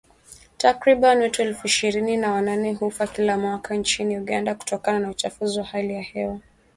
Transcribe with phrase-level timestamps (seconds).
[0.57, 5.65] Takriban watu elfu ishirini na wanane hufa kila mwaka nchini Uganda kutokana na uchafuzi wa
[5.65, 6.39] hali ya hewa.